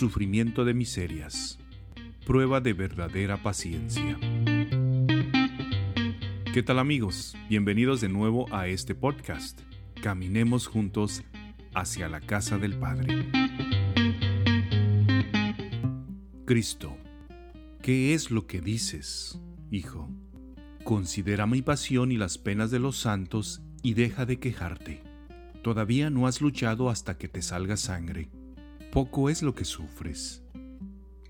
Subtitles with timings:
[0.00, 1.58] Sufrimiento de miserias.
[2.24, 4.18] Prueba de verdadera paciencia.
[6.54, 7.36] ¿Qué tal amigos?
[7.50, 9.60] Bienvenidos de nuevo a este podcast.
[10.02, 11.22] Caminemos juntos
[11.74, 13.30] hacia la casa del Padre.
[16.46, 16.96] Cristo,
[17.82, 19.38] ¿qué es lo que dices,
[19.70, 20.08] Hijo?
[20.82, 25.02] Considera mi pasión y las penas de los santos y deja de quejarte.
[25.62, 28.30] Todavía no has luchado hasta que te salga sangre
[28.90, 30.42] poco es lo que sufres,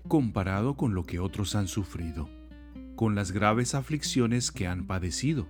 [0.07, 2.27] comparado con lo que otros han sufrido,
[2.95, 5.47] con las graves aflicciones que han padecido,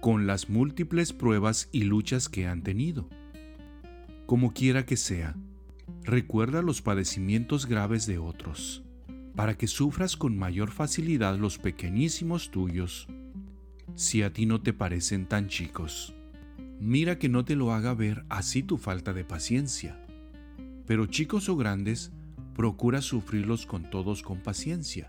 [0.00, 3.10] con las múltiples pruebas y luchas que han tenido.
[4.24, 5.36] Como quiera que sea,
[6.02, 8.82] recuerda los padecimientos graves de otros,
[9.36, 13.06] para que sufras con mayor facilidad los pequeñísimos tuyos,
[13.96, 16.14] si a ti no te parecen tan chicos.
[16.80, 20.03] Mira que no te lo haga ver así tu falta de paciencia
[20.86, 22.12] pero chicos o grandes,
[22.54, 25.06] procura sufrirlos con todos con paciencia.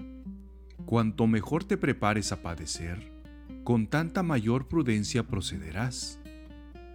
[0.86, 3.11] Cuanto mejor te prepares a padecer,
[3.63, 6.19] con tanta mayor prudencia procederás,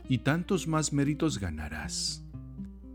[0.08, 2.24] y tantos más méritos ganarás.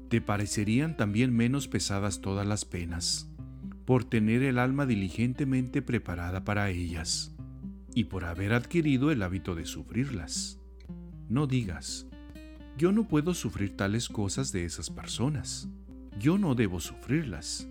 [0.10, 3.30] Te parecerían también menos pesadas todas las penas,
[3.86, 7.36] por tener el alma diligentemente preparada para ellas,
[7.94, 10.60] y por haber adquirido el hábito de sufrirlas.
[11.30, 12.08] No digas,
[12.78, 15.70] yo no puedo sufrir tales cosas de esas personas.
[16.18, 17.68] Yo no debo sufrirlas.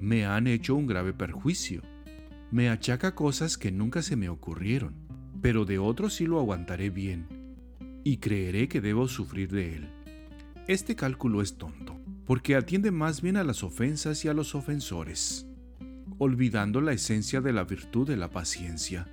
[0.00, 1.82] Me han hecho un grave perjuicio.
[2.50, 4.94] Me achaca cosas que nunca se me ocurrieron,
[5.40, 7.26] pero de otros sí lo aguantaré bien,
[8.02, 9.88] y creeré que debo sufrir de él.
[10.66, 15.46] Este cálculo es tonto, porque atiende más bien a las ofensas y a los ofensores,
[16.18, 19.08] olvidando la esencia de la virtud de la paciencia,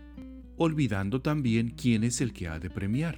[0.57, 3.17] olvidando también quién es el que ha de premiar.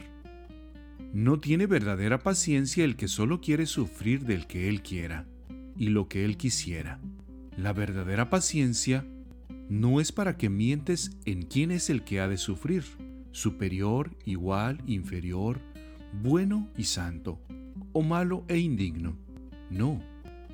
[1.13, 5.25] No tiene verdadera paciencia el que solo quiere sufrir del que él quiera
[5.77, 6.99] y lo que él quisiera.
[7.57, 9.05] La verdadera paciencia
[9.69, 12.83] no es para que mientes en quién es el que ha de sufrir,
[13.31, 15.59] superior, igual, inferior,
[16.21, 17.39] bueno y santo,
[17.93, 19.17] o malo e indigno.
[19.69, 20.01] No,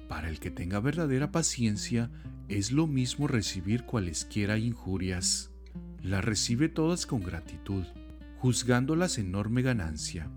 [0.08, 2.12] para el que tenga verdadera paciencia
[2.48, 5.52] es lo mismo recibir cualesquiera injurias.
[6.02, 7.84] Las recibe todas con gratitud,
[8.38, 10.30] juzgándolas enorme ganancia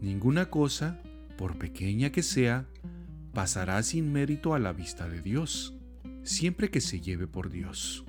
[0.00, 0.98] Ninguna cosa,
[1.36, 2.66] por pequeña que sea,
[3.32, 5.76] pasará sin mérito a la vista de Dios,
[6.22, 8.04] siempre que se lleve por Dios.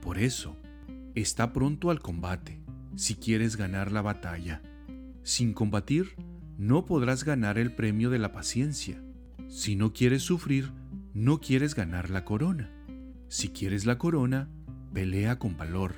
[0.00, 0.56] Por eso,
[1.14, 2.60] está pronto al combate,
[2.96, 4.62] si quieres ganar la batalla.
[5.22, 6.16] Sin combatir,
[6.58, 9.02] no podrás ganar el premio de la paciencia.
[9.48, 10.72] Si no quieres sufrir,
[11.12, 12.70] no quieres ganar la corona.
[13.28, 14.48] Si quieres la corona,
[14.92, 15.94] pelea con valor.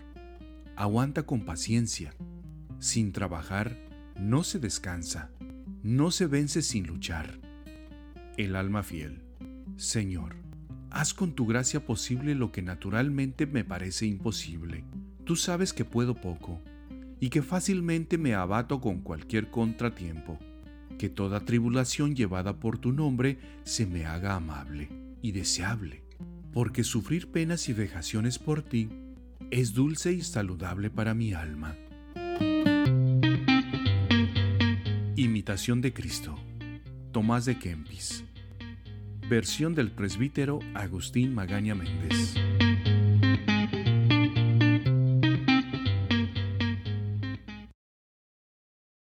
[0.77, 2.15] Aguanta con paciencia.
[2.79, 3.79] Sin trabajar,
[4.19, 5.31] no se descansa,
[5.83, 7.46] no se vence sin luchar.
[8.37, 9.23] El alma fiel.
[9.77, 10.37] Señor,
[10.91, 14.85] haz con tu gracia posible lo que naturalmente me parece imposible.
[15.25, 16.61] Tú sabes que puedo poco
[17.19, 20.39] y que fácilmente me abato con cualquier contratiempo.
[20.99, 24.91] Que toda tribulación llevada por tu nombre se me haga amable
[25.23, 26.05] y deseable,
[26.53, 28.91] porque sufrir penas y vejaciones por ti
[29.51, 31.75] es dulce y saludable para mi alma.
[35.17, 36.39] Imitación de Cristo.
[37.17, 38.25] Tomás de Kempis.
[39.27, 42.35] Versión del presbítero Agustín Magaña Méndez.